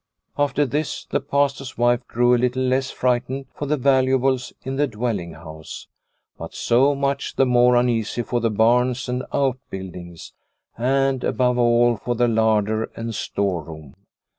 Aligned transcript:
After 0.35 0.65
this 0.65 1.05
the 1.05 1.19
Pastor's 1.19 1.77
wife 1.77 2.07
grew 2.07 2.33
a 2.33 2.39
little 2.39 2.63
less 2.63 2.89
frightened 2.89 3.45
for 3.53 3.67
the 3.67 3.77
valuables 3.77 4.51
in 4.63 4.75
the 4.77 4.87
dwelling 4.87 5.33
house, 5.33 5.85
but 6.39 6.55
so 6.55 6.95
much 6.95 7.35
the 7.35 7.45
more 7.45 7.75
uneasy 7.75 8.23
for 8.23 8.39
the 8.39 8.49
barns 8.49 9.07
and 9.07 9.23
out 9.31 9.59
buildings, 9.69 10.33
and 10.75 11.23
above 11.23 11.59
all, 11.59 11.97
for 11.97 12.15
the 12.15 12.27
larder 12.27 12.85
and 12.95 13.13
storeroom. 13.13 13.93